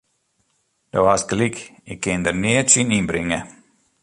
[0.93, 1.57] Do hast gelyk,
[1.91, 3.39] ik kin der neat tsjin ynbringe.